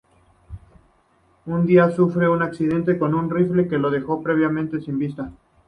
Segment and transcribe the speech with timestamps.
[1.45, 5.31] Un día, sufre un accidente con un rifle, que lo deja permanentemente sin vista.